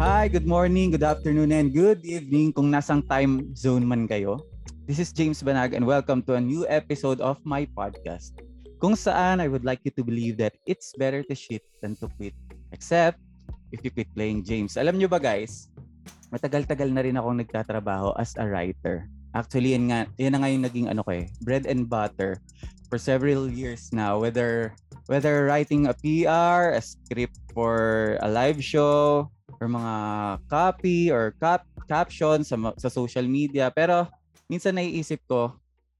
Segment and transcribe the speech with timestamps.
[0.00, 4.36] Hi, good morning, good afternoon, and good evening kung nasang time zone man kayo.
[4.84, 8.36] This is James Banag and welcome to a new episode of my podcast.
[8.80, 12.08] Kung saan I would like you to believe that it's better to shit than to
[12.20, 12.36] quit.
[12.72, 13.16] Except
[13.72, 14.76] if you quit playing James.
[14.76, 15.72] Alam nyo ba guys,
[16.28, 19.08] matagal-tagal na rin akong nagtatrabaho as a writer.
[19.30, 22.38] Actually, yan, nga, yan na nga yung naging ano ko eh, bread and butter
[22.90, 24.18] for several years now.
[24.18, 24.74] Whether
[25.06, 29.94] whether writing a PR, a script for a live show, or mga
[30.48, 33.68] copy or cap caption sa, sa social media.
[33.68, 34.08] Pero
[34.48, 35.58] minsan naiisip ko,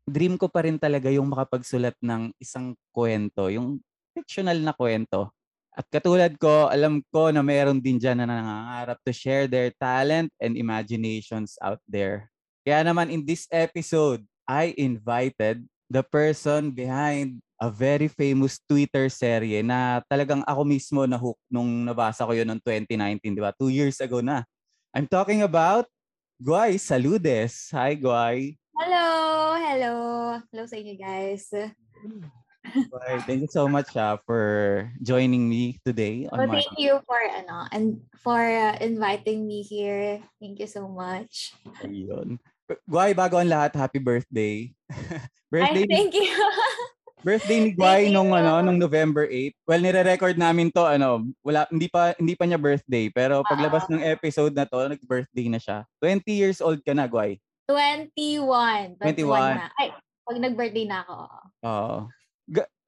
[0.08, 3.78] dream ko pa rin talaga yung makapagsulat ng isang kwento, yung
[4.16, 5.30] fictional na kwento.
[5.76, 10.32] At katulad ko, alam ko na mayroon din dyan na nangangarap to share their talent
[10.42, 12.32] and imaginations out there.
[12.70, 19.58] Kaya naman in this episode, I invited the person behind a very famous Twitter serye
[19.58, 23.50] na talagang ako mismo na hook nung nabasa ko yun noong 2019, di ba?
[23.58, 24.46] Two years ago na.
[24.94, 25.90] I'm talking about
[26.38, 27.74] Guay Saludes.
[27.74, 28.54] Hi, Guay.
[28.78, 29.10] Hello!
[29.58, 29.94] Hello!
[30.54, 31.50] Hello sa inyo guys.
[32.70, 36.30] Guay, thank you so much uh, for joining me today.
[36.30, 40.22] On well, thank you for ano and for uh, inviting me here.
[40.38, 41.50] Thank you so much.
[41.82, 42.38] Ayun.
[42.86, 44.70] Guay, bago ang lahat, happy birthday.
[45.52, 45.86] birthday.
[45.86, 46.26] Ay, thank you.
[47.20, 49.52] Birthday ni Guay nung ano nung November 8.
[49.68, 53.92] Well, nire-record namin to ano, wala hindi pa hindi pa niya birthday, pero paglabas uh,
[53.92, 55.84] ng episode na to, nag-birthday na siya.
[56.00, 57.36] 20 years old ka na, Guay.
[57.68, 58.96] 21.
[58.96, 59.20] 21.
[59.20, 59.68] 21 na.
[59.76, 59.92] Ay,
[60.24, 61.16] pag nag-birthday na ako.
[61.68, 61.96] Oo.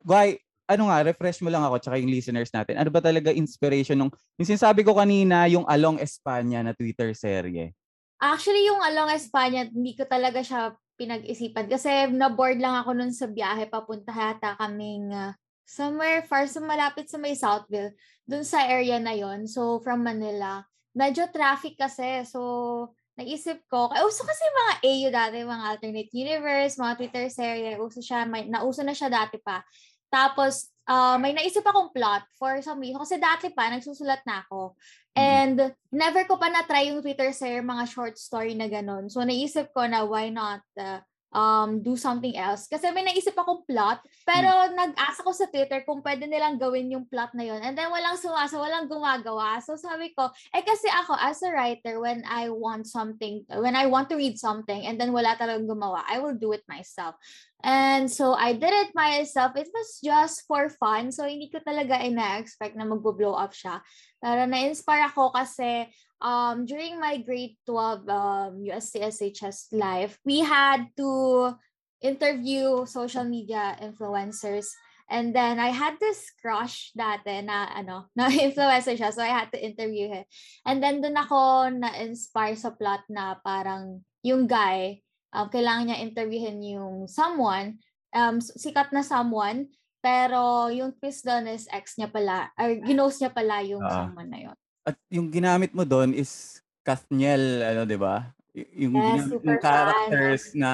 [0.03, 2.80] Guay, ano nga, refresh mo lang ako tsaka yung listeners natin.
[2.80, 7.77] Ano ba talaga inspiration nung, yung sinasabi ko kanina, yung Along Espanya na Twitter serye?
[8.23, 11.67] Actually, yung Along Espanya, hindi ko talaga siya pinag-isipan.
[11.67, 13.67] Kasi na-board lang ako nun sa biyahe.
[13.67, 15.34] Papunta hata kaming uh,
[15.67, 17.91] somewhere far sa malapit sa may Southville.
[18.23, 20.62] Dun sa area na yon So, from Manila.
[20.95, 22.22] Medyo traffic kasi.
[22.22, 27.77] So, naisip ko, kaya uso kasi mga AU dati, mga alternate universe, mga Twitter series,
[27.77, 29.60] uso siya, may, nauso na siya dati pa.
[30.09, 32.98] Tapos, uh, may naisip akong plot for some reason.
[32.98, 34.75] Kasi dati pa, nagsusulat na ako.
[35.12, 35.20] Mm-hmm.
[35.20, 35.59] And
[35.93, 39.12] never ko pa na-try yung Twitter series, mga short story na ganun.
[39.12, 42.69] So, naisip ko na why not uh, um, do something else.
[42.69, 44.76] Kasi may naisip akong plot, pero hmm.
[44.76, 48.21] nag-asa ko sa Twitter kung pwede nilang gawin yung plot na yon And then walang
[48.21, 49.59] sumasa, walang gumagawa.
[49.65, 53.88] So sabi ko, eh kasi ako as a writer, when I want something, when I
[53.88, 57.16] want to read something, and then wala talagang gumawa, I will do it myself.
[57.62, 59.55] And so I did it myself.
[59.55, 61.15] It was just for fun.
[61.15, 63.78] So hindi ko talaga ina-expect na magbo-blow up siya.
[64.19, 65.87] Pero na-inspire ako kasi
[66.19, 71.55] um, during my grade 12 um, USCSHS life, we had to
[72.03, 74.75] interview social media influencers.
[75.06, 79.15] And then I had this crush dati na ano, na influencer siya.
[79.15, 80.25] So I had to interview him.
[80.67, 85.02] And then dun ako na-inspire sa plot na parang yung guy,
[85.32, 87.81] um, kailangan niya interviewin yung someone,
[88.12, 89.66] um, sikat na someone,
[90.04, 94.28] pero yung twist doon is ex niya pala, or ginos niya pala yung uh, someone
[94.28, 94.56] na yun.
[94.82, 98.28] At yung ginamit mo doon is Kathniel, ano, di ba?
[98.53, 100.59] Y- yung yes, ginamit ng characters fan.
[100.59, 100.71] na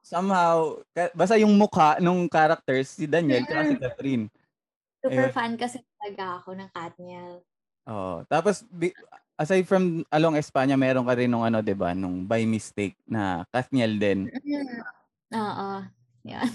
[0.00, 0.78] somehow,
[1.12, 3.68] basta yung mukha nung characters, si Daniel mm-hmm.
[3.68, 4.24] si Catherine.
[4.98, 5.34] Super Ayun.
[5.34, 7.32] fan kasi talaga ako ng Kathniel.
[7.88, 8.62] Oh, tapos
[9.38, 13.46] aside from Along Espanya, meron ka rin nung ano, 'di ba, nung by mistake na
[13.54, 14.26] Kathniel din.
[14.26, 14.82] Mm-hmm.
[15.38, 15.70] Oo.
[16.26, 16.50] Yan.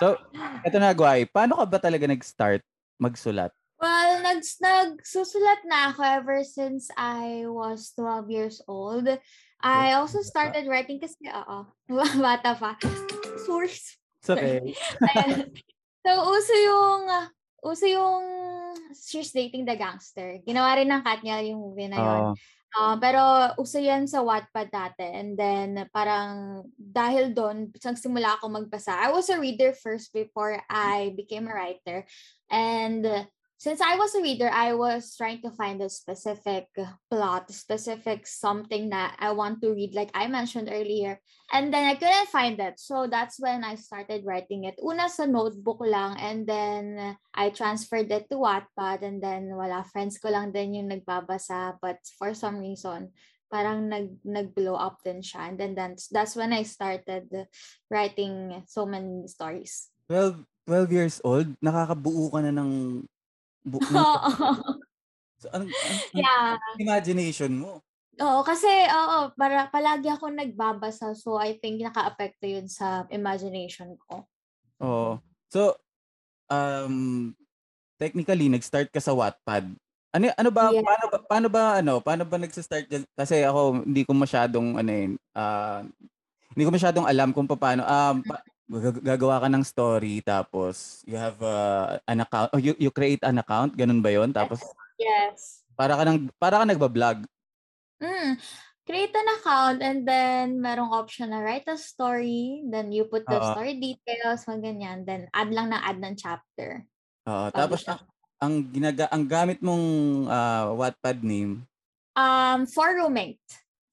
[0.00, 0.16] so,
[0.64, 1.28] eto na, Guay.
[1.28, 2.64] Paano ka ba talaga nag-start
[2.98, 3.52] magsulat?
[3.78, 9.06] Well, nag nagsusulat na ako ever since I was 12 years old.
[9.62, 11.58] I also started writing kasi, oo,
[12.18, 12.74] bata pa.
[13.46, 13.98] Source.
[14.18, 14.74] It's okay.
[16.02, 17.06] so, uso yung,
[17.68, 18.24] uso yung
[18.96, 20.40] She's Dating the Gangster.
[20.48, 22.22] Ginawa rin ng Katniel yung movie na yun.
[22.32, 22.34] Uh,
[22.72, 23.20] uh, pero
[23.60, 25.04] uso yan sa Wattpad dati.
[25.04, 28.96] And then, parang dahil doon, simula ako magbasa.
[28.96, 32.08] I was a reader first before I became a writer.
[32.48, 33.04] And
[33.58, 36.70] since I was a reader, I was trying to find a specific
[37.10, 41.18] plot, specific something that I want to read, like I mentioned earlier.
[41.50, 42.78] And then I couldn't find it.
[42.78, 44.78] So that's when I started writing it.
[44.78, 50.22] Una sa notebook lang, and then I transferred it to Wattpad, and then wala, friends
[50.22, 51.82] ko lang din yung nagbabasa.
[51.82, 53.10] But for some reason,
[53.50, 55.50] parang nag nag-blow up din siya.
[55.50, 57.26] And then that's, that's when I started
[57.90, 59.90] writing so many stories.
[60.06, 63.02] 12, 12 years old, nakakabuo ka na ng
[63.66, 63.82] Bu-
[65.42, 66.58] so, ang, ang, yeah.
[66.78, 67.82] imagination mo.
[68.18, 74.26] Oo, kasi oo, para palagi ako nagbabasa so I think naka-apekto 'yun sa imagination ko.
[74.82, 75.22] Oo.
[75.50, 75.78] So
[76.50, 77.30] um,
[78.00, 79.74] technically, nag-start ka sa Wattpad.
[80.08, 80.80] Ano, ano ba, Yeah.
[80.80, 83.04] paano, ba- paano ba, ano, paano ba nagsa-start dyan?
[83.12, 85.84] Kasi ako, hindi ko masyadong, ano yun, ah,
[86.56, 88.40] hindi ko masyadong alam kung paano, um, pa,
[89.00, 93.40] gagawa ka ng story, tapos you have uh, an account, oh, you, you create an
[93.40, 94.60] account, ganun ba yon Tapos,
[94.98, 95.64] Yes.
[95.78, 97.24] para ka, nang, para ka nagbablog.
[98.02, 98.36] Mm.
[98.88, 102.64] Create an account and then merong option na write a story.
[102.66, 103.52] Then you put the Oo.
[103.52, 104.98] story details, mga ganyan.
[105.04, 106.88] Then add lang na add ng chapter.
[107.28, 108.00] Oo, tapos, ang,
[108.40, 109.84] ang, ginaga, ang gamit mong
[110.26, 111.68] uh, Wattpad name,
[112.18, 113.38] Um, for roommate.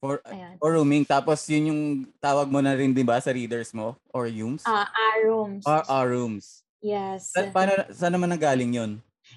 [0.00, 0.56] For, Ayan.
[0.60, 1.82] or rooming, tapos yun yung
[2.20, 3.96] tawag mo na rin, di ba, sa readers mo?
[4.12, 4.62] Or rooms?
[4.64, 5.62] Uh, our rooms.
[5.64, 6.62] Or our rooms.
[6.84, 7.32] Yes.
[7.32, 8.92] Sa, paano, saan naman nanggaling yun?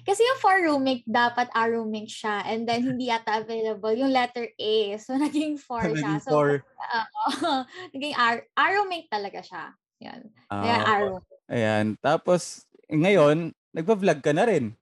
[0.06, 2.46] Kasi yung for roommate, dapat our roommate siya.
[2.46, 4.96] And then, hindi yata available yung letter A.
[5.02, 5.96] So, naging for siya.
[5.96, 7.50] Naging So, for, oo.
[7.96, 9.64] naging our, our roommate talaga siya.
[10.00, 10.20] Yan.
[10.48, 11.24] Kaya ah, our room.
[11.50, 11.86] ayan.
[12.00, 14.72] Tapos, ngayon, nagpa-vlog ka na rin.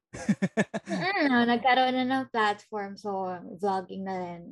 [0.89, 2.97] Mm, nagkaroon na ng platform.
[2.97, 4.43] So, vlogging na rin.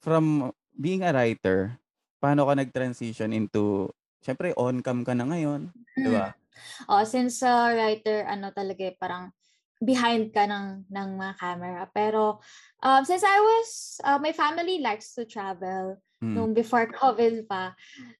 [0.00, 1.80] From being a writer,
[2.20, 3.90] paano ka nag-transition into,
[4.22, 6.36] syempre, on-cam ka na ngayon, di ba?
[6.88, 9.32] Oh, since uh, writer, ano talaga eh, parang
[9.80, 11.82] behind ka ng, ng mga camera.
[11.92, 12.40] Pero,
[12.80, 13.68] um, since I was,
[14.04, 16.32] uh, my family likes to travel Mm.
[16.32, 17.76] nung before COVID pa.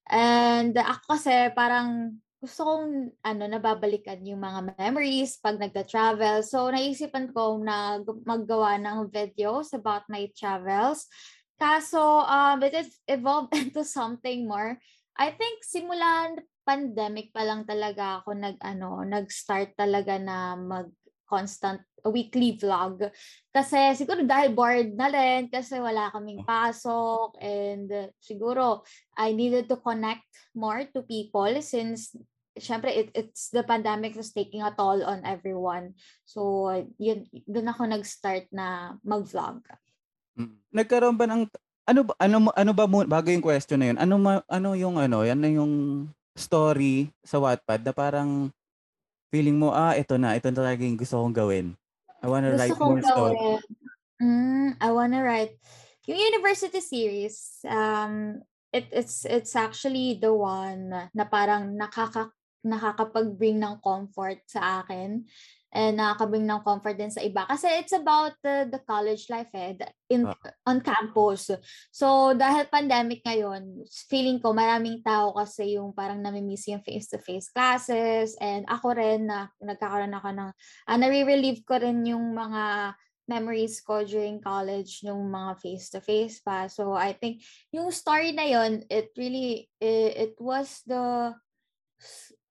[0.09, 6.45] And ako kasi parang gusto kong ano, nababalikan yung mga memories pag nagda-travel.
[6.45, 11.09] So, naisipan ko na maggawa ng videos about my travels.
[11.57, 14.77] Kaso, um, it has evolved into something more.
[15.17, 20.93] I think simulan pandemic pa lang talaga ako nag ano, nag-start talaga na mag
[21.27, 23.11] constant weekly vlog.
[23.51, 27.91] Kasi siguro dahil bored na rin kasi wala kaming pasok and
[28.23, 28.87] siguro
[29.19, 32.15] I needed to connect more to people since
[32.57, 35.99] syempre it, it's the pandemic was taking a toll on everyone.
[36.25, 39.67] So yun doon ako nag-start na mag-vlog.
[40.37, 40.57] Mm.
[40.73, 41.49] Nagkaroon ba ng,
[41.89, 44.77] ano ba, ano, mo- ano ba, mu- bago yung question na yun, ano, ma, ano
[44.77, 46.07] yung, ano, yan na yung
[46.37, 48.53] story sa Wattpad na parang
[49.33, 51.67] feeling mo, ah, ito na, ito na talaga yung gusto kong gawin.
[52.21, 53.39] I wanna Gusto write more story.
[54.21, 55.55] Mm, I wanna write
[56.09, 57.61] yung university series.
[57.67, 58.41] Um,
[58.73, 62.33] it, it's it's actually the one na, na parang nakaka
[62.67, 65.23] nakakapag-bring ng comfort sa akin
[65.77, 69.77] and nakakabring ng comfort din sa iba kasi it's about the, the college life eh
[69.77, 70.33] the- in Ah.
[70.65, 71.53] on campus
[71.93, 78.33] so dahil pandemic ngayon feeling ko maraming tao kasi yung parang nami-miss yung face-to-face classes
[78.41, 80.51] and ako rin na nagkakaroon ako ng
[80.89, 82.97] uh, nare-relieve ko rin yung mga
[83.27, 86.71] memories ko during college nung mga face-to-face pa.
[86.71, 87.43] So, I think
[87.75, 91.35] yung story na yon it really, it, it was the,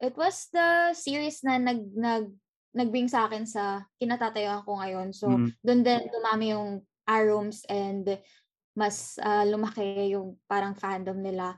[0.04, 2.28] it was the series na nag, nag,
[2.75, 5.07] nagbring sa akin sa kinatatayuan ko ngayon.
[5.16, 5.50] So, Mm.
[5.63, 8.19] doon din dumami yung arooms and
[8.75, 11.56] mas ah, lumaki yung parang fandom nila.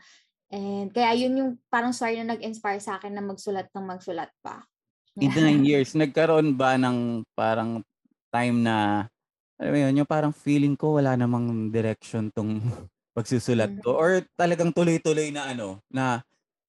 [0.54, 4.64] And kaya yun yung parang story na nag-inspire sa akin na magsulat ng magsulat pa.
[5.18, 7.82] In the nine years, nagkaroon ba ng parang
[8.30, 9.10] time na,
[9.58, 12.62] alam mo yun, yung parang feeling ko wala namang direction tong
[13.18, 16.22] pagsusulat ko or talagang tuloy-tuloy na ano, na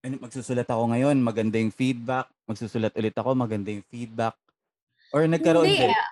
[0.05, 4.39] ano, magsusulat ako ngayon, maganda yung feedback, magsusulat ulit ako, maganda yung feedback.
[5.11, 5.91] Or nagkaroon Hindi din.
[5.91, 6.06] eh.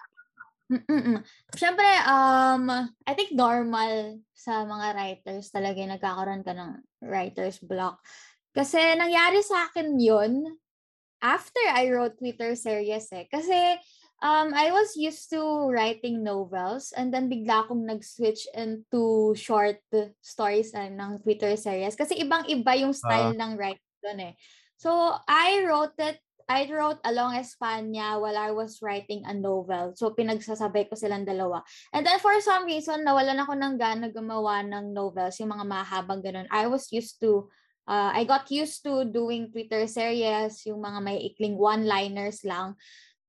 [0.66, 1.22] Mm-mm.
[1.54, 8.02] Siyempre, um, I think normal sa mga writers talaga yung nagkakaroon ka ng writer's block.
[8.50, 10.58] Kasi nangyari sa akin yun
[11.22, 13.30] after I wrote Twitter series eh.
[13.30, 13.78] Kasi
[14.26, 19.78] um, I was used to writing novels and then bigla akong nag-switch into short
[20.18, 21.94] stories na ng Twitter series.
[21.94, 24.34] Kasi ibang-iba yung style ng writing doon eh.
[24.78, 24.92] So,
[25.26, 29.98] I wrote it I wrote Along Espanya while I was writing a novel.
[29.98, 31.66] So, pinagsasabay ko silang dalawa.
[31.90, 36.22] And then, for some reason, nawalan ako ng gana gumawa ng novels, yung mga mahabang
[36.22, 36.46] ganun.
[36.54, 37.50] I was used to,
[37.90, 42.78] uh, I got used to doing Twitter series, yung mga may ikling one-liners lang.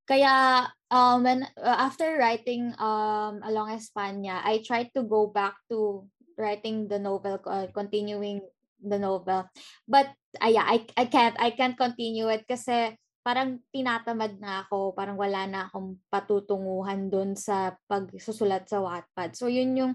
[0.06, 6.06] Kaya, um, when, uh, after writing um, Along Espanya, I tried to go back to
[6.38, 8.46] writing the novel, uh, continuing
[8.82, 9.50] the novel.
[9.88, 14.96] But, uh, yeah, I, I can't, I can't continue it kasi parang tinatamad na ako,
[14.96, 19.36] parang wala na akong patutunguhan doon sa pagsusulat sa Wattpad.
[19.36, 19.94] So yun yung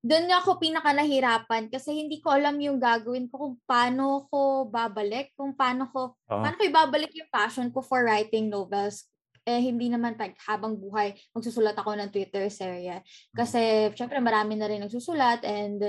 [0.00, 5.36] doon ako pinaka nahirapan kasi hindi ko alam yung gagawin ko kung paano ko babalik,
[5.36, 6.40] kung paano ko Oo.
[6.40, 9.04] paano ko ibabalik yung passion ko for writing novels.
[9.44, 13.04] Eh hindi naman pag habang buhay magsusulat ako ng Twitter serye.
[13.36, 15.84] Kasi syempre marami na rin nagsusulat and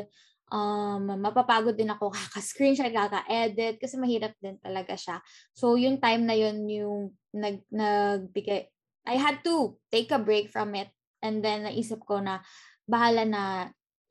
[0.51, 5.17] um, mapapagod din ako kaka-screenshot, kaka-edit kasi mahirap din talaga siya.
[5.55, 8.67] So yung time na yun yung nag nagbigay
[9.01, 10.93] I had to take a break from it
[11.25, 12.45] and then naisip ko na
[12.85, 13.43] bahala na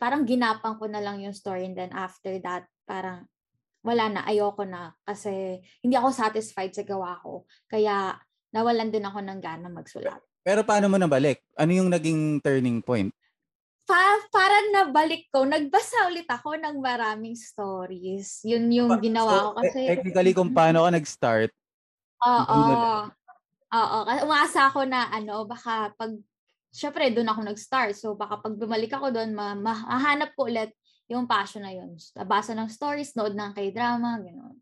[0.01, 3.29] parang ginapang ko na lang yung story and then after that parang
[3.87, 8.19] wala na ayoko na kasi hindi ako satisfied sa gawa ko kaya
[8.51, 10.19] nawalan din ako ng gana magsulat.
[10.41, 11.45] Pero paano mo nabalik?
[11.55, 13.13] Ano yung naging turning point?
[13.91, 18.47] Pa, parang nabalik ko, nagbasa ulit ako ng maraming stories.
[18.47, 19.79] Yun yung Pa- ginawa so, ko kasi...
[19.83, 21.51] te- technically, kung paano ka nag-start,
[22.21, 23.09] Oo.
[23.71, 23.99] Oo.
[24.05, 26.13] Kasi umasa ako na ano, baka pag...
[26.71, 27.99] Siyempre, doon ako nag-start.
[27.99, 30.71] So, baka pag bumalik ako doon, ma- ma- mahanap ko ulit
[31.11, 31.99] yung passion na yun.
[32.23, 34.57] Basa ng stories, nood ng k-drama, gano'n.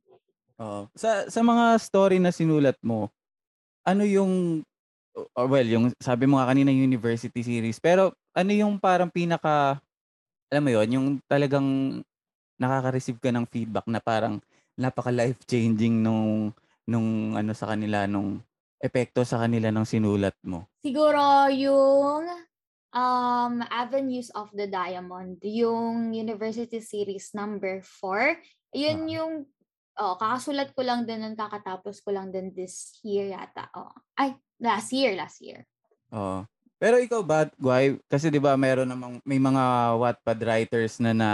[0.59, 0.91] Oo.
[0.99, 3.13] sa sa mga story na sinulat mo,
[3.87, 4.65] ano yung
[5.39, 9.83] or well, yung sabi mo nga kanina university series, pero ano yung parang pinaka
[10.49, 12.01] alam mo yon, yung talagang
[12.57, 14.41] nakaka-receive ka ng feedback na parang
[14.75, 16.51] napaka life changing nung
[16.89, 18.41] nung ano sa kanila nung
[18.81, 20.65] epekto sa kanila ng sinulat mo.
[20.81, 22.25] Siguro yung
[22.95, 28.41] um, Avenues of the Diamond, yung University Series number 4.
[28.73, 29.13] Yun Ah.
[29.21, 29.33] yung
[29.99, 33.69] oh, kakasulat ko lang din kakatapos ko lang din this year yata.
[33.77, 33.93] Oh.
[34.17, 35.67] Ay, last year, last year.
[36.15, 36.47] Oo.
[36.79, 39.63] Pero ikaw ba, Guay, kasi 'di ba meron namang may mga
[39.99, 41.31] Wattpad writers na na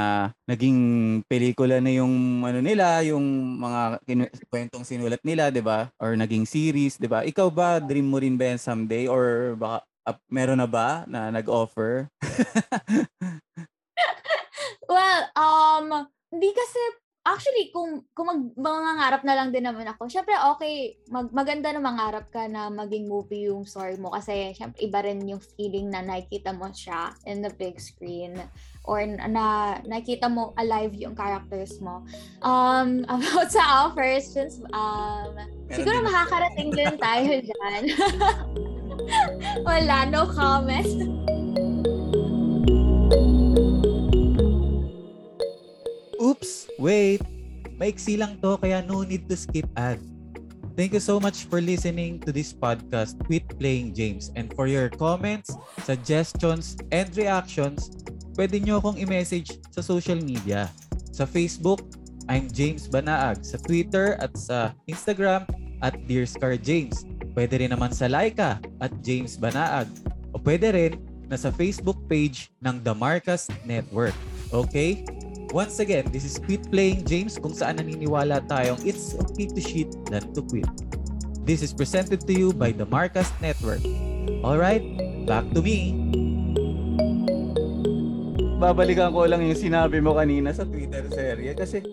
[0.49, 4.01] naging pelikula na yung ano nila, yung mga
[4.49, 5.93] kwentong sinulat nila, 'di ba?
[6.01, 7.29] Or naging series, 'di ba?
[7.29, 11.29] Ikaw ba dream mo rin ba yan someday or baka up, meron na ba na
[11.29, 12.09] nag-offer?
[14.91, 16.81] Well, um, hindi kasi,
[17.25, 21.81] actually, kung, kung mag, mangangarap na lang din naman ako, syempre, okay, mag, maganda na
[21.81, 26.04] mangarap ka na maging movie yung story mo kasi, syempre, iba rin yung feeling na
[26.04, 28.37] nakikita mo siya in the big screen
[28.85, 32.04] or na nakita mo alive yung characters mo.
[32.45, 35.33] Um, about sa offers, since, um,
[35.73, 36.07] siguro din.
[36.07, 37.83] makakarating din tayo dyan.
[39.66, 41.25] Wala, no comment.
[46.85, 47.25] wait.
[47.81, 49.97] Maiksi lang to kaya no need to skip ad.
[50.76, 54.29] Thank you so much for listening to this podcast with Playing James.
[54.37, 57.95] And for your comments, suggestions, and reactions,
[58.37, 60.69] pwede nyo akong i-message sa social media.
[61.14, 61.81] Sa Facebook,
[62.26, 63.47] I'm James Banaag.
[63.47, 65.47] Sa Twitter at sa Instagram
[65.79, 67.07] at Dear Scar James.
[67.38, 69.87] Pwede rin naman sa Laika at James Banaag.
[70.35, 70.99] O pwede rin
[71.31, 74.14] na sa Facebook page ng The Marcas Network.
[74.50, 75.07] Okay?
[75.55, 79.87] Once again, this is Quit Playing James kung saan naniniwala tayong it's okay to shit
[80.11, 80.67] than to quit.
[81.47, 83.79] This is presented to you by the Marcas Network.
[84.43, 84.83] Alright,
[85.31, 85.95] back to me.
[88.59, 91.87] Babalikan ko lang yung sinabi mo kanina sa Twitter serye kasi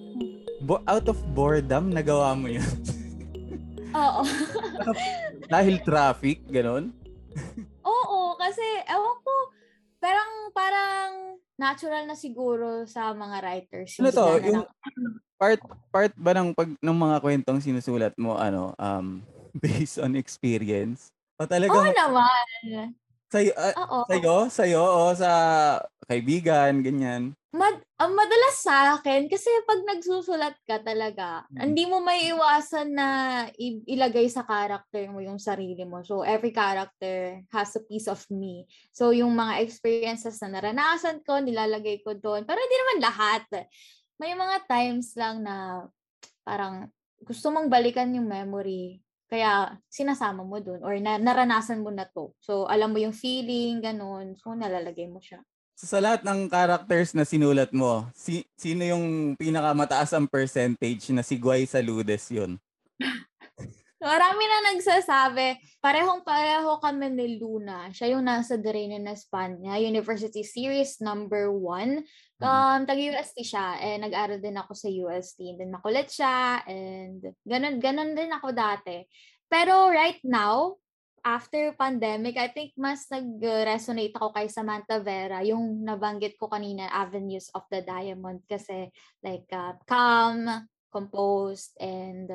[0.66, 2.66] bo- out of boredom nagawa mo yun.
[4.02, 4.26] Oo.
[5.54, 6.98] Dahil traffic, ganon.
[7.86, 9.36] Oo, kasi ewan ko,
[10.02, 11.21] parang parang
[11.62, 14.02] natural na siguro sa mga writers.
[14.02, 14.70] Ano to, na yung lang-
[15.38, 15.62] part
[15.94, 19.22] part ba ng pag ng mga kwentong sinusulat mo ano um
[19.64, 21.14] based on experience?
[21.38, 22.90] O Oo talagang naman.
[23.32, 24.00] sa'yo, ah, Oo.
[24.10, 25.32] sa'yo, sa'yo, o sa
[26.12, 27.32] kaibigan, ganyan.
[27.52, 31.60] Mad, ang madalas sa akin, kasi pag nagsusulat ka talaga, Mm.
[31.68, 33.08] hindi mo may iwasan na
[33.60, 36.00] i- ilagay sa character mo yung sarili mo.
[36.00, 38.68] So, every character has a piece of me.
[38.96, 42.48] So, yung mga experiences na naranasan ko, nilalagay ko doon.
[42.48, 43.44] Pero hindi naman lahat.
[44.16, 45.88] May mga times lang na
[46.48, 46.88] parang
[47.20, 49.04] gusto mong balikan yung memory.
[49.28, 52.32] Kaya sinasama mo doon or na, naranasan mo na to.
[52.40, 54.36] So, alam mo yung feeling, ganun.
[54.40, 55.44] So, nalalagay mo siya.
[55.82, 61.26] So, sa lahat ng characters na sinulat mo, si, sino yung pinakamataas ang percentage na
[61.26, 62.62] si Guay Saludes yun?
[63.98, 67.90] Marami na nagsasabi, parehong pareho kami ni Luna.
[67.90, 72.06] Siya yung nasa The Reina na Espanya, University Series number one.
[72.38, 75.50] Um, Tag-UST siya, and nag-aral din ako sa UST.
[75.50, 79.02] And then makulit siya, and ganun, ganun din ako dati.
[79.50, 80.81] Pero right now,
[81.26, 87.50] after pandemic, I think mas nag-resonate ako kay Samantha Vera, yung nabanggit ko kanina, Avenues
[87.54, 88.90] of the Diamond, kasi
[89.22, 92.28] like uh, calm, composed, and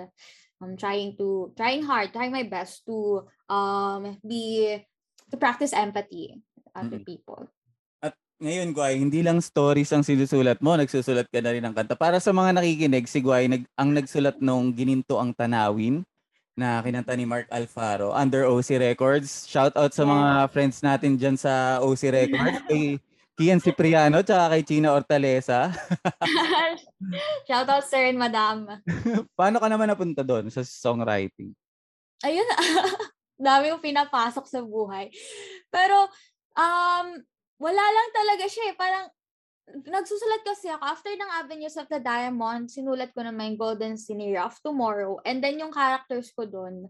[0.62, 4.80] I'm trying to trying hard, trying my best to um be
[5.28, 7.06] to practice empathy with other Mm.
[7.06, 7.50] people.
[8.36, 11.96] Ngayon, Guay, hindi lang stories ang sinusulat mo, nagsusulat ka na rin ng kanta.
[11.96, 16.04] Para sa mga nakikinig, si Guay nag, ang nagsulat nung Gininto ang Tanawin
[16.56, 19.44] na kinanta ni Mark Alfaro under OC Records.
[19.44, 20.12] Shout out sa Yeah.
[20.16, 22.64] mga friends natin dyan sa OC Records.
[22.64, 22.96] kay
[23.36, 25.68] Kian Cipriano tsaka kay China Hortaleza.
[27.48, 28.64] Shoutout sir and madam.
[29.38, 31.52] Paano ka naman napunta doon sa songwriting?
[32.24, 32.48] Ayun,
[33.36, 35.12] dami yung pinapasok sa buhay.
[35.68, 36.08] Pero,
[36.56, 37.06] um,
[37.60, 38.74] wala lang talaga siya eh.
[38.74, 39.12] Parang,
[39.74, 40.82] nagsusulat kasi ako.
[40.82, 45.18] After ng Avenues of the Diamond, sinulat ko naman yung Golden Scenery of Tomorrow.
[45.26, 46.86] And then yung characters ko doon,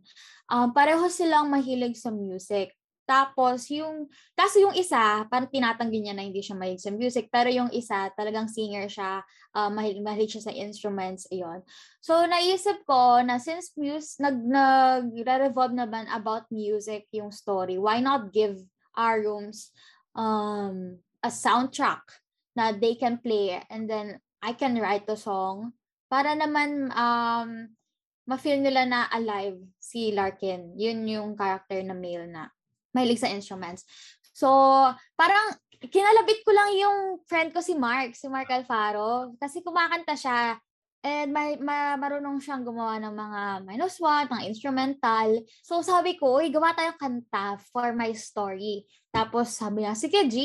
[0.52, 2.76] um, pareho silang mahilig sa music.
[3.06, 7.46] Tapos, yung, kasi yung isa, parang tinatanggi niya na hindi siya mahilig sa music, pero
[7.46, 9.22] yung isa, talagang singer siya,
[9.54, 11.62] uh, mahilig, mahilig siya sa instruments, ayun.
[12.02, 18.34] So, naisip ko na since muse, nag, nag-revolve naman about music yung story, why not
[18.34, 18.58] give
[18.98, 19.70] our rooms
[20.18, 22.02] um, a soundtrack
[22.56, 25.76] na they can play and then I can write the song
[26.08, 27.70] para naman um,
[28.26, 30.74] ma-feel nila na alive si Larkin.
[30.74, 32.50] Yun yung character na male na
[32.90, 33.84] mahilig sa instruments.
[34.32, 34.48] So,
[35.14, 35.46] parang
[35.80, 36.98] kinalabit ko lang yung
[37.28, 40.56] friend ko si Mark, si Mark Alfaro, kasi kumakanta siya.
[41.06, 45.38] And may, may marunong siyang gumawa ng mga minus one, mga instrumental.
[45.62, 48.82] So sabi ko, uy, gawa tayong kanta for my story.
[49.14, 50.36] Tapos sabi niya, sige G.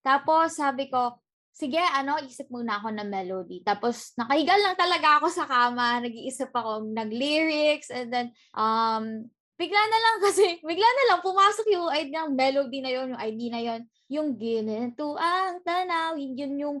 [0.00, 1.12] Tapos sabi ko,
[1.58, 3.58] sige, ano, isip muna ako ng melody.
[3.66, 9.26] Tapos nakahigal lang talaga ako sa kama, nag-iisip ako ng-lyrics, and then um,
[9.58, 13.22] bigla na lang kasi, bigla na lang pumasok yung idea ng melody na yon yung
[13.26, 16.76] ID na yon yung ginito ang tanawin, yun yung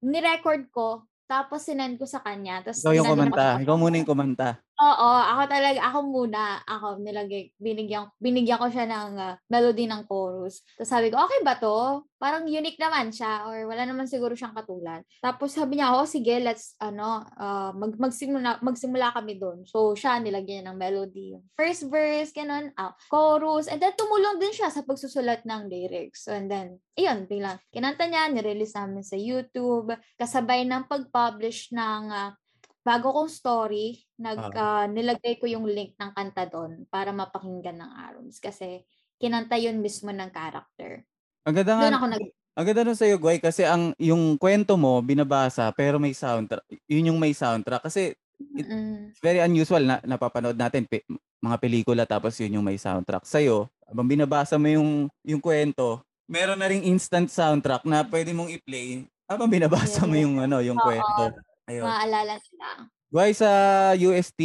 [0.00, 2.62] ni-record ko, tapos sinend ko sa kanya.
[2.62, 3.58] Tapos Ikaw yung kumanta.
[3.62, 4.58] Ikaw muna yung kumanta.
[4.80, 10.08] Oo, ako talaga, ako muna, ako nilagay, binigyan, binigyan ko siya ng uh, melody ng
[10.08, 10.64] chorus.
[10.72, 12.00] Tapos sabi ko, okay ba to?
[12.16, 15.04] Parang unique naman siya or wala naman siguro siyang katulad.
[15.20, 19.68] Tapos sabi niya, oh sige, let's, ano, uh, mag, magsimula, magsimula kami doon.
[19.68, 21.36] So siya, nilagyan niya ng melody.
[21.60, 26.24] First verse, ganun, uh, chorus, and then tumulong din siya sa pagsusulat ng lyrics.
[26.24, 32.02] So, and then, ayun, biglang, kinanta niya, nirelease namin sa YouTube, kasabay ng pag-publish ng
[32.08, 32.32] uh,
[32.80, 37.92] bago kong story, nag, uh, nilagay ko yung link ng kanta doon para mapakinggan ng
[38.08, 38.84] Arums kasi
[39.20, 41.04] kinanta yun mismo ng character.
[41.44, 45.00] Ang ganda nga, ako nag- ang ganda nun sa'yo, Guay, kasi ang, yung kwento mo,
[45.00, 46.66] binabasa, pero may soundtrack.
[46.90, 47.84] Yun yung may soundtrack.
[47.86, 48.12] Kasi,
[48.56, 49.14] it, mm-hmm.
[49.14, 51.06] it's very unusual na napapanood natin pe,
[51.40, 53.24] mga pelikula tapos yun yung may soundtrack.
[53.24, 58.54] Sa'yo, habang binabasa mo yung, yung kwento, meron na ring instant soundtrack na pwede mong
[58.54, 60.10] i-play habang binabasa yeah.
[60.10, 60.86] mo yung ano yung Oo.
[60.86, 61.22] kwento.
[61.70, 61.86] Ayun.
[61.86, 62.68] Maalala nila.
[63.10, 63.50] Guys, sa
[63.94, 64.40] UST,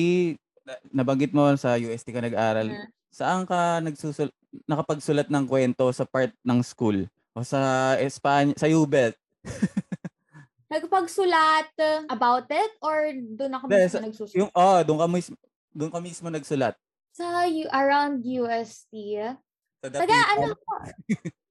[0.94, 2.70] nabanggit mo sa UST ka nag-aral.
[2.70, 2.90] Hmm.
[3.10, 4.30] Saan ka nagsusul
[4.70, 7.10] nakapagsulat ng kwento sa part ng school?
[7.34, 9.18] O sa Espanya, sa UBET?
[10.74, 11.72] Nagpagsulat
[12.10, 14.40] about it or doon ako mismo sa, nagsusulat?
[14.40, 15.36] Yung, oh, doon ka mismo,
[15.72, 16.76] doon ka mismo nagsulat.
[17.16, 18.92] Sa around UST.
[19.82, 20.54] Sa Taga ano?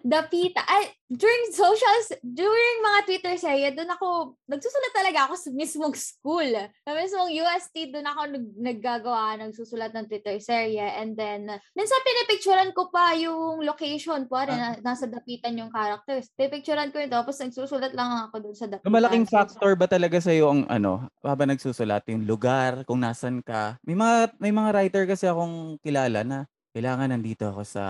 [0.00, 0.64] Dapita.
[0.64, 4.08] Ay, during socials, during mga Twitter saya, doon ako,
[4.48, 6.50] nagsusulat talaga ako sa mismong school.
[6.88, 10.82] Sa mismong UST, doon ako nag, naggagawa, nagsusulat ng Twitter serye.
[10.82, 11.46] And then,
[11.76, 14.80] minsan pinipicturean ko pa yung location po, rin, ah.
[14.80, 16.32] nasa Dapitan yung characters.
[16.32, 18.88] Pinipicturean ko yun, tapos nagsusulat lang ako doon sa Dapitan.
[18.88, 23.76] Malaking factor ba talaga sa iyo ang ano, habang nagsusulat, yung lugar, kung nasan ka?
[23.84, 27.84] May mga, may mga writer kasi akong kilala na kailangan nandito ako sa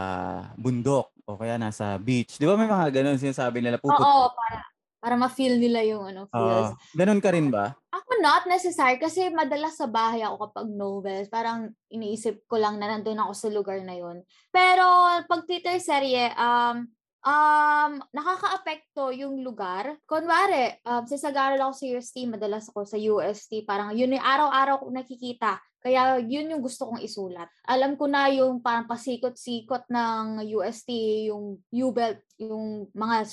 [0.57, 2.41] bundok o kaya nasa beach.
[2.41, 3.77] Di ba may mga ganun sinasabi nila?
[3.77, 4.59] Puput- Oo, para,
[5.01, 6.73] para ma-feel nila yung ano, feels.
[6.73, 7.77] Uh, ganun ka rin ba?
[7.93, 11.29] Ako not necessary kasi madalas sa bahay ako kapag novels.
[11.29, 14.25] Parang iniisip ko lang na nandun ako sa lugar na yun.
[14.49, 14.85] Pero
[15.29, 16.89] pag Twitter serye, um,
[17.21, 20.01] um, nakaka-apekto yung lugar.
[20.09, 24.81] Kunwari, um, sa Sagaral ako sa UST, madalas ako sa UST, parang yun yung araw-araw
[24.81, 27.49] ko nakikita kaya yun yung gusto kong isulat.
[27.65, 30.93] Alam ko na yung parang pasikot-sikot ng UST,
[31.33, 33.25] yung U-Belt, yung mga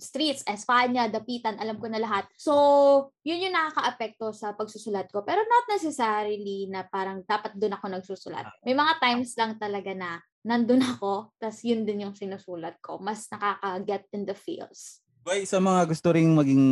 [0.00, 2.24] streets, Espanya, Dapitan, alam ko na lahat.
[2.40, 5.20] So, yun yung nakaka-apekto sa pagsusulat ko.
[5.24, 8.48] Pero not necessarily na parang dapat doon ako nagsusulat.
[8.64, 12.96] May mga times lang talaga na nandun ako, tas yun din yung sinusulat ko.
[12.96, 15.04] Mas nakaka-get in the feels.
[15.20, 16.64] Boy, sa mga gusto ring maging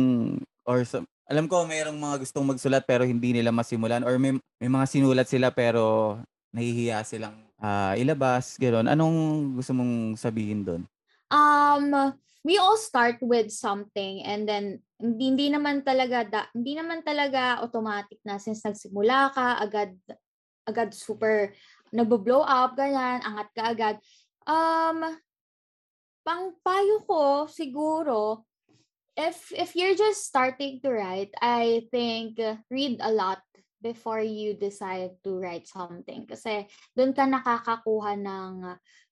[0.69, 4.69] or sa, alam ko mayroong mga gustong magsulat pero hindi nila masimulan or may, may
[4.69, 6.15] mga sinulat sila pero
[6.53, 8.85] nahihiya silang uh, ilabas, gano'n.
[8.85, 9.17] Anong
[9.57, 10.81] gusto mong sabihin doon?
[11.33, 12.13] Um,
[12.45, 17.61] we all start with something and then hindi, hindi naman talaga da, hindi naman talaga
[17.65, 19.93] automatic na since nagsimula ka agad
[20.69, 21.49] agad super
[21.89, 23.95] nagbo-blow up ganyan, angat ka agad.
[24.45, 25.17] Um,
[26.21, 28.45] pang payo ko siguro
[29.19, 33.43] if if you're just starting to write, I think uh, read a lot
[33.83, 38.51] before you decide to write something kasi doon ka nakakakuha ng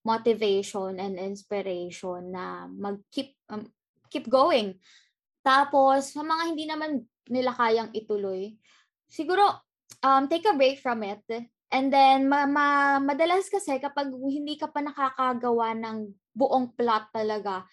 [0.03, 3.67] motivation and inspiration na mag-keep um,
[4.07, 4.79] keep going.
[5.43, 8.55] Tapos, sa mga hindi naman nila kayang ituloy,
[9.07, 9.63] siguro,
[10.03, 11.23] um, take a break from it.
[11.71, 17.63] And then, ma- ma- madalas kasi kapag hindi ka pa nakakagawa ng buong plot talaga,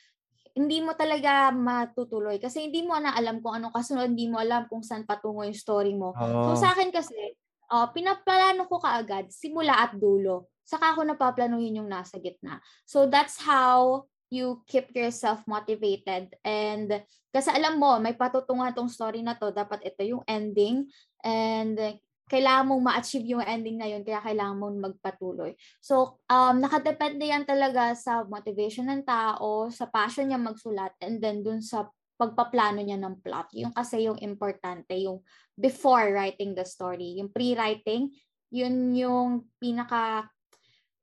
[0.55, 4.71] hindi mo talaga matutuloy kasi hindi mo na alam kung anong kasunod, hindi mo alam
[4.71, 6.15] kung saan patungo yung story mo.
[6.15, 6.55] Oo.
[6.55, 7.35] So sa akin kasi,
[7.75, 10.55] uh, pinaplano ko kaagad, simula at dulo.
[10.63, 12.63] Saka ako napaplanuhin yung nasa gitna.
[12.87, 16.33] So that's how you keep yourself motivated.
[16.47, 17.03] And
[17.35, 20.87] kasi alam mo, may patutungan tong story na to, dapat ito yung ending.
[21.27, 25.53] And kailangan mong ma-achieve yung ending na yun, kaya kailangan mong magpatuloy.
[25.79, 31.45] So, um, nakadepende yan talaga sa motivation ng tao, sa passion niya magsulat, and then
[31.45, 33.53] dun sa pagpaplano niya ng plot.
[33.59, 35.21] Yung kasi yung importante, yung
[35.59, 37.19] before writing the story.
[37.19, 38.11] Yung pre-writing,
[38.55, 40.31] yun yung pinaka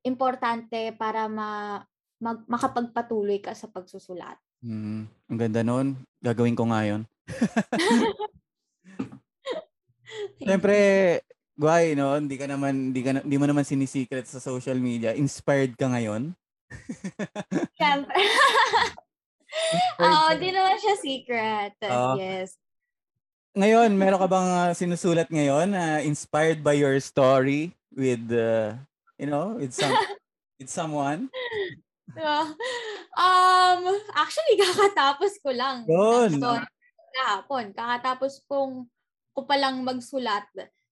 [0.02, 1.84] importante para ma
[2.22, 4.38] mag, makapagpatuloy ka sa pagsusulat.
[4.62, 5.88] Mm, ang ganda nun.
[6.22, 7.02] Gagawin ko nga yun.
[10.42, 10.78] Siyempre,
[11.62, 12.18] Guay, no?
[12.18, 15.14] Hindi ka naman, hindi, ka, na- hindi mo naman sinisecret sa social media.
[15.14, 16.34] Inspired ka ngayon?
[17.80, 18.18] Siyempre.
[20.02, 21.74] Oo, ka- di naman siya secret.
[21.86, 22.18] Oo.
[22.18, 22.58] Yes.
[23.52, 28.74] Ngayon, meron ka bang ah, sinusulat ngayon na inspired by your story with, uh,
[29.20, 29.92] you know, with some,
[30.58, 31.28] with someone?
[33.12, 33.82] Um,
[34.16, 35.84] actually, kakatapos ko lang.
[35.84, 36.40] Yun.
[37.12, 37.76] Kahapon.
[37.76, 38.88] Kakatapos kong
[39.32, 40.48] ko palang magsulat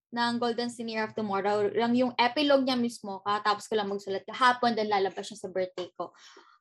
[0.10, 1.70] ng Golden Senior of Tomorrow.
[1.74, 5.90] Lang yung epilogue niya mismo, kakatapos ko lang magsulat kahapon, then lalabas siya sa birthday
[5.94, 6.12] ko.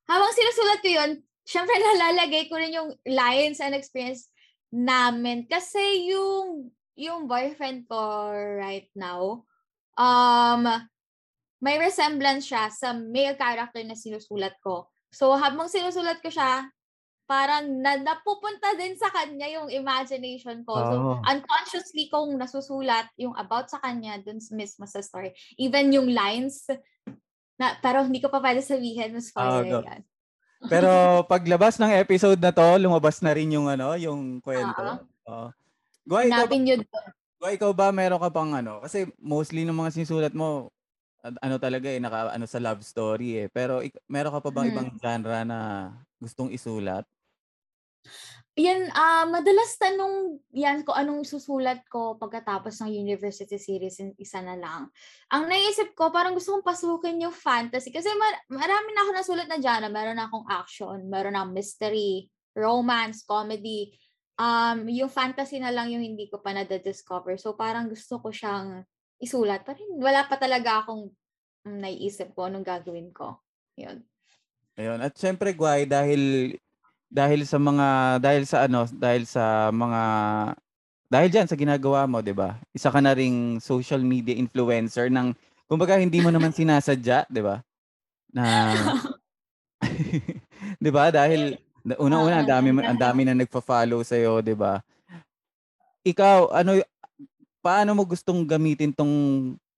[0.08, 1.10] Habang sinusulat ko yun,
[1.48, 4.28] syempre nalalagay ko rin yung lines and experience
[4.68, 5.48] namin.
[5.48, 9.48] Kasi yung, yung boyfriend ko right now,
[9.96, 10.64] um,
[11.58, 14.86] may resemblance siya sa male character na sinusulat ko.
[15.08, 16.68] So, habang sinusulat ko siya,
[17.28, 20.72] parang na, napupunta din sa kanya yung imagination ko.
[20.80, 21.16] So, Oh.
[21.22, 25.36] unconsciously kong nasusulat yung about sa kanya dun mismo sa story.
[25.60, 26.64] Even yung lines,
[27.60, 29.80] na, pero hindi ko pa pwede sabihin, mas Ah, spoiler go.
[29.84, 30.00] yan.
[30.72, 30.88] Pero
[31.30, 35.04] paglabas ng episode na to, lumabas na rin yung ano, yung kwento.
[35.28, 35.52] Oo.
[36.02, 37.06] Guay, ikaw, ba, Hanapin nyo doon.
[37.38, 38.80] Ikaw ba meron ka pang ano?
[38.80, 40.72] Kasi mostly ng mga sinusulat mo,
[41.20, 43.48] ano talaga eh, naka, ano sa love story eh.
[43.52, 44.74] Pero ik- meron ka pa bang Hmm.
[44.74, 45.58] ibang genre na
[46.16, 47.04] gustong isulat?
[48.58, 54.42] Yan, ah madalas tanong yan ko anong susulat ko pagkatapos ng university series, in- isa
[54.42, 54.90] na lang.
[55.30, 57.94] Ang naisip ko, parang gusto kong pasukin yung fantasy.
[57.94, 59.86] Kasi mar- marami na ako nasulat na genre.
[59.86, 63.94] Meron na akong action, meron na mystery, romance, comedy.
[64.34, 67.38] Um, yung fantasy na lang yung hindi ko pa na-discover.
[67.38, 68.82] So parang gusto ko siyang
[69.22, 69.62] isulat.
[69.62, 71.14] Parang wala pa talaga akong
[71.62, 73.38] mm, naiisip ko anong gagawin ko.
[73.78, 74.02] Yun.
[74.74, 74.98] Ayun.
[74.98, 76.54] At syempre, Guay, dahil
[77.08, 77.86] dahil sa mga
[78.20, 80.02] dahil sa ano, dahil sa mga
[81.08, 82.60] dahil diyan sa ginagawa mo, 'di ba?
[82.76, 85.32] Isa ka na ring social media influencer ng
[85.68, 87.64] kumbaga hindi mo naman sinasadya, 'di ba?
[88.32, 88.44] Na
[90.80, 91.10] 'di ba?
[91.10, 94.82] Dahil na- unang-una ang dami ang dami na nagfa-follow sa iyo, 'di ba?
[96.06, 96.80] Ikaw, ano
[97.62, 99.14] paano mo gustong gamitin tong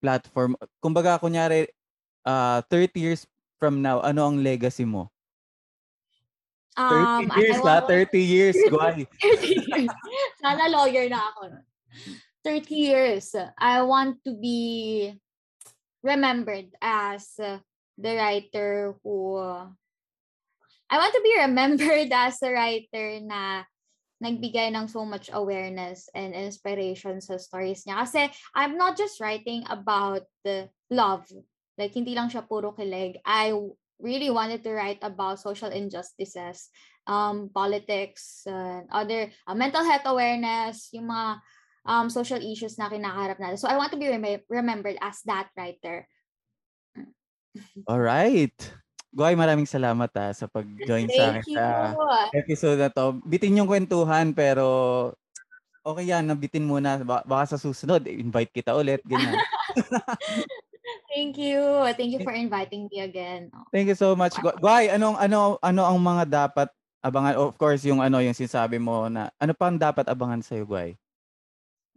[0.03, 0.57] platform?
[0.83, 1.69] Kumbaga kunyari
[2.27, 3.23] ah 30 years
[3.61, 5.09] from now, ano ang legacy mo?
[6.77, 9.07] 30 Um, years I ha, want- 30 years, guay.
[9.21, 9.91] 30 years.
[10.41, 11.43] Sana lawyer na ako.
[11.51, 11.61] no?
[12.47, 13.27] 30 years.
[13.59, 15.13] I want to be
[16.03, 19.37] remembered as the writer who
[20.91, 23.63] I want to be remembered as a writer na
[24.25, 28.05] nagbigay ng so much awareness and inspiration sa stories niya.
[28.05, 31.25] Kasi I'm not just writing about the love.
[31.77, 33.17] Like, hindi lang siya puro kilig.
[33.25, 33.53] I
[34.03, 36.69] really wanted to write about social injustices,
[37.07, 41.41] um, politics, uh, other uh, mental health awareness, yung mga
[41.87, 43.61] um, social issues na kinakaharap natin.
[43.61, 46.09] So I want to be rem- remembered as that writer.
[47.87, 48.55] All right.
[49.11, 51.67] Guay, maraming salamat ha, sa pag-join sa akin sa
[52.31, 53.19] episode na to.
[53.27, 55.11] Bitin yung kwentuhan, pero
[55.83, 57.03] okay yan, nabitin muna.
[57.03, 59.03] Ba- Baka sa susunod, invite kita ulit.
[59.03, 59.35] Ganyan.
[61.11, 61.59] Thank you.
[61.99, 63.51] Thank you for inviting me again.
[63.75, 64.39] Thank you so much.
[64.39, 66.71] Gu- Guay, anong ano ano ang mga dapat
[67.03, 67.35] abangan?
[67.35, 70.95] Of course, yung ano yung sinasabi mo na ano pang dapat abangan sa iyo, Guay?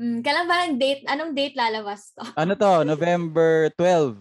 [0.02, 1.06] Mm, kailan ba ang date?
[1.06, 2.26] Anong date lalabas to?
[2.34, 2.82] Ano to?
[2.92, 4.18] November 12.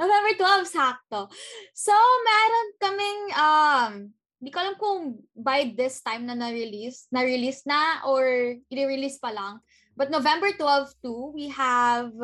[0.00, 0.32] November
[0.64, 1.28] 12, sakto.
[1.76, 1.92] So,
[2.24, 3.92] meron kaming, um,
[4.40, 9.60] hindi ko alam kung by this time na na-release, na-release na or i-release pa lang.
[9.92, 12.16] But November 12 too, we have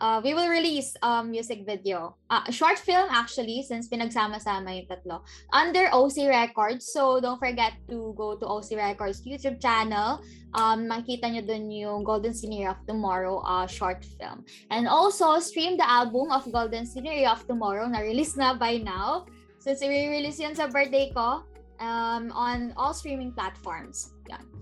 [0.00, 2.16] uh, we will release um music video.
[2.28, 6.88] Uh, short film actually since pinagsama-sama yung tatlo under OC Records.
[6.90, 10.24] So don't forget to go to OC Records YouTube channel.
[10.56, 14.42] Um makita nyo dun yung Golden Scenery of Tomorrow uh, short film.
[14.72, 19.28] And also stream the album of Golden Scenery of Tomorrow na release na by now.
[19.60, 21.44] Since i-release yun sa birthday ko
[21.80, 24.16] um, on all streaming platforms.
[24.32, 24.59] Yan.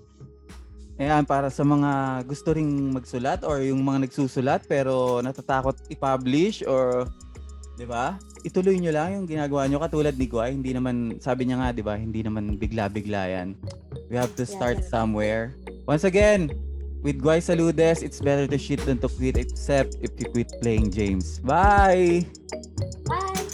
[0.99, 7.07] Ayan, para sa mga gusto ring magsulat or yung mga nagsusulat pero natatakot i-publish or
[7.79, 8.19] 'di ba?
[8.43, 11.83] Ituloy nyo lang yung ginagawa nyo katulad ni Guay, hindi naman sabi niya nga 'di
[11.87, 13.55] ba, hindi naman bigla-bigla yan.
[14.11, 14.91] We have to start Yeah.
[14.91, 15.55] somewhere.
[15.87, 16.51] Once again,
[17.07, 20.91] with Guay Saludes, it's better to shit than to quit except if you quit playing
[20.91, 21.39] James.
[21.39, 22.27] Bye.
[23.07, 23.48] Bye!